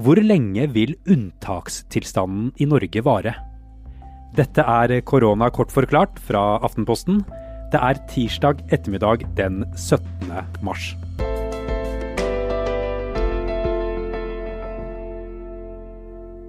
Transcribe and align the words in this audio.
Hvor 0.00 0.16
lenge 0.16 0.64
vil 0.72 0.94
unntakstilstanden 1.12 2.54
i 2.56 2.64
Norge 2.64 3.02
vare? 3.04 3.34
Dette 4.32 4.64
er 4.64 4.94
korona 5.04 5.50
kort 5.52 5.74
forklart 5.74 6.16
fra 6.24 6.56
Aftenposten. 6.64 7.18
Det 7.74 7.82
er 7.84 8.00
tirsdag 8.08 8.62
ettermiddag 8.72 9.26
den 9.36 9.60
17. 9.76 10.32
mars. 10.64 10.94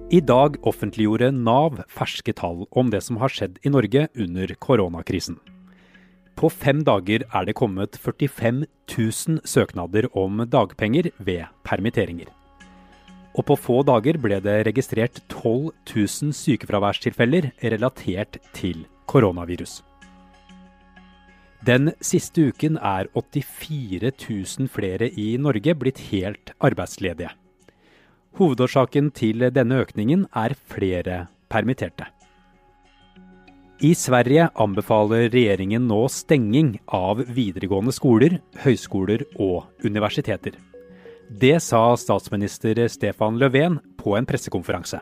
I 0.08 0.24
dag 0.24 0.56
offentliggjorde 0.64 1.32
Nav 1.36 1.82
ferske 1.92 2.32
tall 2.32 2.64
om 2.72 2.88
det 2.88 3.04
som 3.04 3.20
har 3.20 3.32
skjedd 3.32 3.60
i 3.66 3.72
Norge 3.74 4.08
under 4.16 4.56
koronakrisen. 4.64 5.36
På 6.40 6.48
fem 6.48 6.86
dager 6.88 7.28
er 7.28 7.44
det 7.44 7.60
kommet 7.60 8.00
45 8.00 8.64
000 8.96 9.42
søknader 9.44 10.08
om 10.16 10.40
dagpenger 10.48 11.12
ved 11.20 11.50
permitteringer. 11.68 12.32
Og 13.32 13.46
på 13.48 13.56
få 13.56 13.78
dager 13.88 14.18
ble 14.20 14.40
det 14.44 14.58
registrert 14.68 15.22
12 15.32 15.72
000 15.88 16.34
sykefraværstilfeller 16.36 17.52
relatert 17.72 18.36
til 18.52 18.84
koronavirus. 19.08 19.80
Den 21.62 21.92
siste 22.02 22.48
uken 22.50 22.76
er 22.76 23.06
84 23.14 24.10
000 24.10 24.68
flere 24.68 25.08
i 25.08 25.36
Norge 25.38 25.74
blitt 25.78 26.00
helt 26.10 26.50
arbeidsledige. 26.60 27.30
Hovedårsaken 28.36 29.12
til 29.14 29.46
denne 29.54 29.78
økningen 29.84 30.26
er 30.34 30.56
flere 30.56 31.26
permitterte. 31.52 32.08
I 33.82 33.94
Sverige 33.98 34.48
anbefaler 34.62 35.28
regjeringen 35.30 35.88
nå 35.90 36.04
stenging 36.08 36.76
av 36.86 37.22
videregående 37.34 37.94
skoler, 37.94 38.36
høyskoler 38.62 39.24
og 39.38 39.86
universiteter. 39.86 40.54
Det 41.40 41.60
sa 41.60 41.96
statsminister 41.96 42.88
Stefan 42.88 43.38
Löfven 43.38 43.78
på 43.96 44.16
en 44.16 44.26
pressekonferanse. 44.26 45.00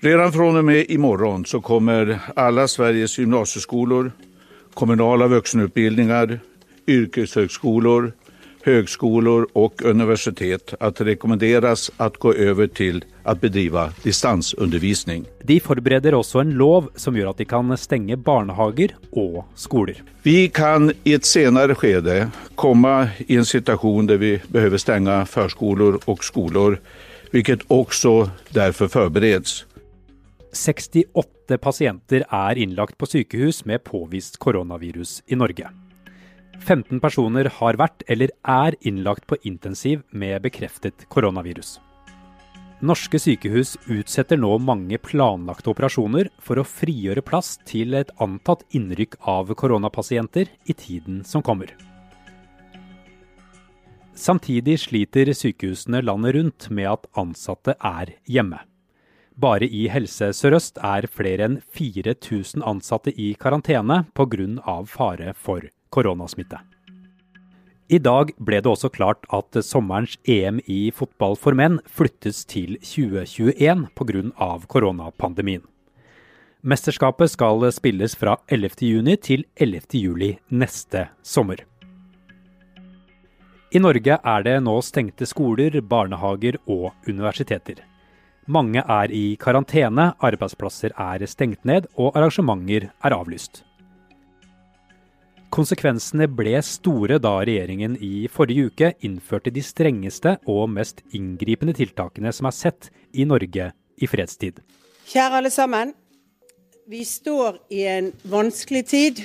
Redan 0.00 0.32
fra 0.32 0.46
og 0.48 0.64
med 0.64 0.90
i 0.90 0.98
morgen 0.98 1.44
så 1.44 1.60
kommer 1.60 2.18
alle 2.36 2.68
Sveriges 2.68 3.18
gymnasieskoler, 3.18 4.10
kommunale 4.74 5.28
voksenutdanninger, 5.30 6.38
yrkeshøgskoler, 6.86 8.12
högskolor 8.62 9.46
och 9.52 9.82
universitet 9.82 10.74
att 10.80 11.00
rekommenderas 11.00 11.90
att 11.96 12.16
gå 12.16 12.34
över 12.34 12.66
til 12.66 13.02
å 13.24 13.34
bedrive 13.34 13.88
distansundervisning. 14.02 15.26
De 15.44 15.60
forbereder 15.60 16.14
også 16.14 16.42
en 16.42 16.54
lov 16.58 16.90
som 16.96 17.16
gjør 17.16 17.32
at 17.32 17.42
de 17.42 17.46
kan 17.50 17.74
stenge 17.78 18.16
barnehager 18.16 18.94
og 19.12 19.42
skoler. 19.54 20.02
Vi 20.22 20.48
kan 20.48 20.92
i 21.04 21.14
et 21.16 21.26
senere 21.26 21.76
skede 21.78 22.30
komme 22.54 23.10
i 23.26 23.36
en 23.36 23.46
situasjon 23.48 24.10
der 24.10 24.22
vi 24.22 24.36
behøver 24.52 24.82
stenge 24.82 25.22
førskoler 25.26 26.00
og 26.06 26.24
skoler, 26.24 26.78
hvilket 27.32 27.66
også 27.70 28.30
derfor 28.54 28.90
forberedes. 28.92 29.62
68 30.52 31.58
pasienter 31.62 32.26
er 32.28 32.58
innlagt 32.60 32.98
på 32.98 33.08
sykehus 33.08 33.64
med 33.64 33.84
påvist 33.88 34.38
koronavirus 34.38 35.22
i 35.26 35.38
Norge. 35.38 35.81
15 36.60 37.00
personer 37.00 37.48
har 37.60 37.78
vært 37.80 38.04
eller 38.12 38.32
er 38.48 38.76
innlagt 38.80 39.26
på 39.26 39.38
intensiv 39.48 40.02
med 40.10 40.42
bekreftet 40.44 41.06
koronavirus. 41.12 41.78
Norske 42.82 43.18
sykehus 43.22 43.76
utsetter 43.94 44.40
nå 44.40 44.56
mange 44.58 44.98
planlagte 44.98 45.70
operasjoner 45.70 46.32
for 46.42 46.58
å 46.58 46.66
frigjøre 46.66 47.22
plass 47.22 47.54
til 47.68 47.94
et 47.94 48.10
antatt 48.22 48.64
innrykk 48.74 49.20
av 49.30 49.52
koronapasienter 49.54 50.50
i 50.66 50.74
tiden 50.74 51.22
som 51.22 51.44
kommer. 51.46 51.70
Samtidig 54.18 54.80
sliter 54.82 55.30
sykehusene 55.30 56.02
landet 56.02 56.34
rundt 56.36 56.68
med 56.74 56.90
at 56.90 57.06
ansatte 57.18 57.76
er 57.78 58.16
hjemme. 58.26 58.58
Bare 59.38 59.64
i 59.64 59.86
Helse 59.88 60.32
Sør-Øst 60.36 60.82
er 60.84 61.06
flere 61.08 61.46
enn 61.46 61.60
4000 61.72 62.66
ansatte 62.66 63.14
i 63.14 63.32
karantene 63.38 64.02
pga. 64.12 64.82
fare 64.86 65.32
for 65.34 65.70
koronasmitte. 65.92 66.60
I 67.92 67.98
dag 68.00 68.30
ble 68.40 68.62
det 68.64 68.70
også 68.70 68.88
klart 68.88 69.26
at 69.36 69.58
sommerens 69.66 70.14
EM 70.24 70.62
i 70.64 70.86
fotball 70.96 71.36
for 71.36 71.52
menn 71.58 71.76
flyttes 71.84 72.46
til 72.48 72.78
2021 72.80 73.90
pga. 73.98 74.48
koronapandemien. 74.72 75.66
Mesterskapet 76.62 77.32
skal 77.32 77.66
spilles 77.74 78.14
fra 78.16 78.36
11.6 78.48 79.16
til 79.26 79.44
11.7 79.58 80.38
neste 80.54 81.08
sommer. 81.22 81.64
I 83.72 83.80
Norge 83.80 84.18
er 84.22 84.42
det 84.46 84.58
nå 84.62 84.76
stengte 84.84 85.26
skoler, 85.26 85.80
barnehager 85.80 86.58
og 86.68 86.92
universiteter. 87.08 87.82
Mange 88.46 88.82
er 88.84 89.12
i 89.12 89.36
karantene, 89.40 90.12
arbeidsplasser 90.20 90.94
er 90.98 91.26
stengt 91.26 91.64
ned 91.64 91.86
og 91.96 92.16
arrangementer 92.16 92.90
er 93.02 93.16
avlyst. 93.16 93.64
Konsekvensene 95.52 96.30
ble 96.32 96.54
store 96.64 97.18
da 97.20 97.34
regjeringen 97.44 97.98
i 98.00 98.24
forrige 98.32 98.70
uke 98.70 98.88
innførte 99.04 99.52
de 99.52 99.60
strengeste 99.60 100.38
og 100.48 100.70
mest 100.72 101.02
inngripende 101.12 101.74
tiltakene 101.76 102.32
som 102.32 102.48
er 102.48 102.56
sett 102.56 102.88
i 103.12 103.26
Norge 103.28 103.66
i 104.00 104.08
fredstid. 104.08 104.62
Kjære 105.12 105.42
alle 105.42 105.50
sammen. 105.52 105.92
Vi 106.88 107.02
står 107.04 107.60
i 107.68 107.82
en 107.84 108.08
vanskelig 108.24 108.82
tid 108.94 109.20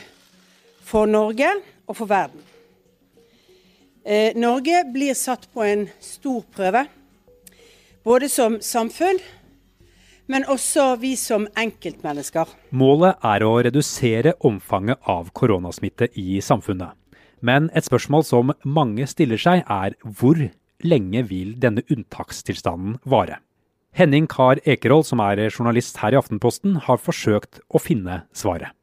for 0.84 1.08
Norge 1.08 1.48
og 1.88 1.96
for 1.96 2.12
verden. 2.12 2.44
Eh, 4.04 4.36
Norge 4.36 4.84
blir 4.92 5.16
satt 5.16 5.48
på 5.56 5.64
en 5.64 5.88
stor 6.04 6.44
prøve, 6.52 6.84
både 8.04 8.28
som 8.32 8.60
samfunn 8.60 9.24
men 10.32 10.46
også 10.52 10.94
vi 11.02 11.16
som 11.20 11.48
enkeltmennesker. 11.58 12.52
Målet 12.76 13.18
er 13.26 13.46
å 13.48 13.56
redusere 13.66 14.36
omfanget 14.48 15.00
av 15.08 15.32
koronasmitte 15.36 16.12
i 16.20 16.42
samfunnet. 16.44 16.96
Men 17.40 17.70
et 17.78 17.86
spørsmål 17.88 18.26
som 18.26 18.54
mange 18.66 19.08
stiller 19.10 19.40
seg, 19.42 19.64
er 19.68 19.98
hvor 20.04 20.40
lenge 20.86 21.24
vil 21.30 21.56
denne 21.62 21.84
unntakstilstanden 21.90 22.98
vare? 23.06 23.42
Henning 23.98 24.28
Kar 24.30 24.60
Ekerhold, 24.62 25.08
som 25.10 25.22
er 25.24 25.48
journalist 25.48 25.98
her 26.02 26.14
i 26.14 26.20
Aftenposten, 26.20 26.76
har 26.86 27.00
forsøkt 27.02 27.64
å 27.70 27.82
finne 27.82 28.26
svaret. 28.36 28.74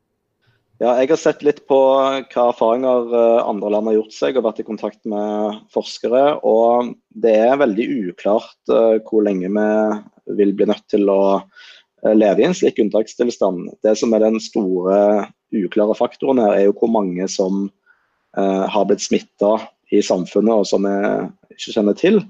Ja, 0.82 0.96
jeg 0.98 1.12
har 1.12 1.20
sett 1.20 1.44
litt 1.46 1.60
på 1.70 1.76
hva 1.78 2.48
erfaringer 2.50 3.12
eh, 3.14 3.44
andre 3.46 3.70
land 3.70 3.86
har 3.88 3.94
gjort 4.00 4.16
seg, 4.16 4.36
og 4.36 4.48
vært 4.48 4.64
i 4.64 4.66
kontakt 4.66 4.98
med 5.06 5.60
forskere. 5.72 6.40
og 6.42 6.96
Det 7.14 7.36
er 7.44 7.60
veldig 7.60 7.86
uklart 8.10 8.74
eh, 8.74 8.96
hvor 9.06 9.22
lenge 9.22 9.52
vi 9.54 9.68
vil 10.38 10.54
bli 10.56 10.68
nødt 10.70 10.84
til 10.90 11.08
å 11.12 11.20
eh, 11.36 12.14
leve 12.14 12.42
i 12.42 12.48
en 12.48 12.56
slik 12.56 12.80
unntakstilstand. 12.82 13.72
Det 13.84 13.96
som 14.00 14.14
er 14.14 14.24
den 14.24 14.40
store 14.42 14.98
uklare 15.54 15.96
faktoren 15.98 16.42
her, 16.42 16.54
er 16.56 16.68
jo 16.68 16.76
hvor 16.78 16.92
mange 16.92 17.26
som 17.30 17.66
eh, 18.36 18.64
har 18.70 18.88
blitt 18.88 19.04
smitta 19.04 19.56
i 19.94 20.02
samfunnet 20.04 20.62
og 20.62 20.68
som 20.68 20.86
vi 20.86 20.94
ikke 21.54 21.76
kjenner 21.76 21.98
til. 21.98 22.22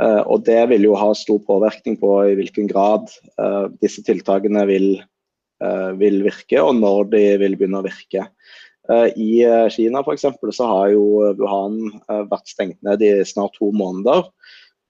Eh, 0.00 0.22
og 0.22 0.44
Det 0.48 0.60
vil 0.72 0.88
jo 0.88 0.98
ha 0.98 1.12
stor 1.18 1.40
påvirkning 1.46 1.98
på 2.00 2.12
i 2.30 2.36
hvilken 2.38 2.70
grad 2.70 3.10
eh, 3.38 3.66
disse 3.82 4.04
tiltakene 4.06 4.66
vil, 4.70 4.92
vil, 5.94 6.16
virke, 6.24 6.58
og 6.58 6.74
når 6.74 7.12
de 7.12 7.26
vil 7.38 7.52
begynne 7.54 7.78
å 7.78 7.86
virke. 7.86 8.26
I 9.14 9.44
Kina 9.70 10.00
for 10.02 10.10
eksempel, 10.10 10.50
så 10.50 10.66
har 10.66 10.88
jo 10.90 11.04
Wuhan 11.38 11.76
vært 12.26 12.50
stengt 12.50 12.80
ned 12.82 13.04
i 13.06 13.12
snart 13.22 13.54
to 13.54 13.68
måneder. 13.70 14.26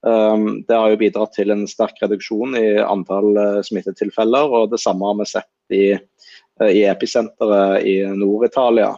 Um, 0.06 0.64
det 0.66 0.74
har 0.74 0.90
jo 0.90 0.98
bidratt 0.98 1.36
til 1.36 1.52
en 1.54 1.62
sterk 1.70 2.00
reduksjon 2.02 2.56
i 2.58 2.66
antall 2.82 3.36
uh, 3.38 3.60
smittetilfeller. 3.62 4.50
og 4.50 4.72
Det 4.72 4.80
samme 4.82 5.06
har 5.06 5.20
vi 5.20 5.28
sett 5.30 5.76
i, 5.76 5.84
uh, 5.94 6.70
i 6.70 6.82
episenteret 6.90 7.86
i 7.86 8.00
Nord-Italia. 8.10 8.90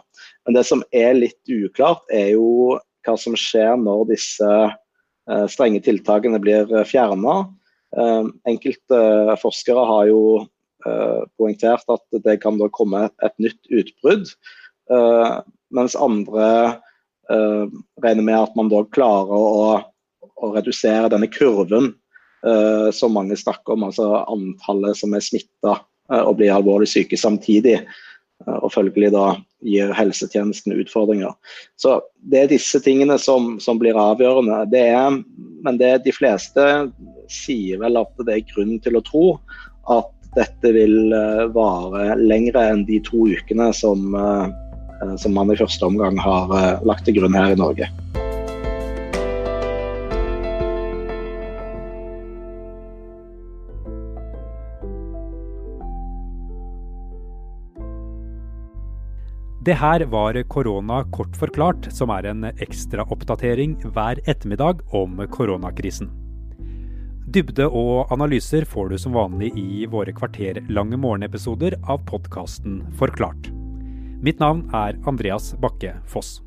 Men 0.45 0.57
det 0.57 0.65
som 0.65 0.81
er 0.95 1.13
litt 1.17 1.51
uklart, 1.51 2.01
er 2.09 2.33
jo 2.33 2.79
hva 3.05 3.15
som 3.21 3.37
skjer 3.37 3.77
når 3.77 4.09
disse 4.15 4.49
uh, 4.49 5.45
strenge 5.51 5.83
tiltakene 5.85 6.41
blir 6.41 6.73
fjerna. 6.89 7.43
Um, 7.95 8.33
enkelte 8.49 9.37
forskere 9.41 9.87
har 9.87 10.11
jo 10.11 10.21
poengtert 11.39 11.87
at 11.89 12.17
det 12.21 12.35
kan 12.43 12.59
da 12.59 12.67
komme 12.69 13.07
et 13.25 13.33
nytt 13.41 13.71
utbrudd. 13.73 14.27
mens 15.73 15.95
andre 15.97 16.49
regner 17.25 18.21
med 18.21 18.37
at 18.37 18.53
man 18.53 18.69
da 18.69 18.83
klarer 18.93 19.33
å 19.33 19.79
å 20.41 20.51
redusere 20.55 21.09
denne 21.11 21.29
kurven 21.31 21.91
uh, 22.45 22.89
som 22.95 23.15
mange 23.15 23.37
snakker 23.39 23.75
om, 23.75 23.87
altså 23.89 24.09
antallet 24.23 24.97
som 24.99 25.15
er 25.15 25.23
smitta 25.23 25.77
uh, 25.77 26.23
og 26.23 26.37
blir 26.39 26.53
alvorlig 26.55 26.89
syke 26.91 27.19
samtidig. 27.19 27.81
Uh, 28.45 28.57
og 28.59 28.71
følgelig 28.73 29.13
da 29.15 29.27
gir 29.65 29.93
helsetjenesten 29.95 30.75
utfordringer. 30.75 31.33
Så 31.79 32.01
Det 32.19 32.43
er 32.43 32.51
disse 32.51 32.81
tingene 32.83 33.17
som, 33.21 33.55
som 33.63 33.79
blir 33.81 33.97
avgjørende. 33.97 34.65
Det 34.73 34.83
er, 34.91 35.21
men 35.65 35.79
det, 35.81 35.93
de 36.05 36.13
fleste 36.13 36.65
sier 37.31 37.79
vel 37.81 37.97
at 37.97 38.11
det 38.27 38.35
er 38.35 38.51
grunn 38.51 38.75
til 38.83 38.99
å 38.99 39.05
tro 39.05 39.25
at 39.93 40.11
dette 40.35 40.73
vil 40.75 41.15
vare 41.55 42.17
lengre 42.19 42.65
enn 42.73 42.83
de 42.85 42.99
to 43.07 43.23
ukene 43.31 43.69
som, 43.73 44.11
som 45.15 45.37
man 45.37 45.53
i 45.53 45.57
første 45.57 45.87
omgang 45.87 46.19
har 46.19 46.83
lagt 46.83 47.07
til 47.07 47.21
grunn 47.21 47.39
her 47.39 47.55
i 47.55 47.61
Norge. 47.61 47.87
Det 59.65 59.73
her 59.81 60.03
var 60.05 60.37
Korona 60.43 60.99
kort 61.09 61.33
forklart, 61.41 61.87
som 61.89 62.11
er 62.13 62.27
en 62.29 62.45
ekstraoppdatering 62.45 63.71
hver 63.95 64.21
ettermiddag 64.29 64.83
om 64.93 65.17
koronakrisen. 65.33 66.11
Dybde 67.33 67.65
og 67.65 68.13
analyser 68.13 68.67
får 68.69 68.93
du 68.93 68.97
som 69.01 69.17
vanlig 69.17 69.49
i 69.57 69.87
våre 69.89 70.13
kvarterlange 70.13 71.01
morgenepisoder 71.01 71.79
av 71.81 72.05
podkasten 72.05 72.83
Forklart. 73.01 73.49
Mitt 74.21 74.37
navn 74.37 74.67
er 74.69 75.01
Andreas 75.09 75.55
Bakke 75.57 75.97
Foss. 76.13 76.44